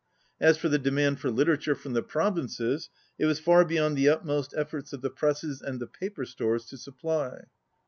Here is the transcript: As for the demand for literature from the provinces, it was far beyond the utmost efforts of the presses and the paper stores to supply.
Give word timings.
As 0.39 0.57
for 0.57 0.67
the 0.67 0.79
demand 0.79 1.19
for 1.19 1.29
literature 1.29 1.75
from 1.75 1.93
the 1.93 2.01
provinces, 2.01 2.89
it 3.19 3.27
was 3.27 3.39
far 3.39 3.63
beyond 3.63 3.95
the 3.95 4.09
utmost 4.09 4.51
efforts 4.57 4.93
of 4.93 5.03
the 5.03 5.11
presses 5.11 5.61
and 5.61 5.79
the 5.79 5.85
paper 5.85 6.25
stores 6.25 6.65
to 6.69 6.77
supply. 6.79 7.43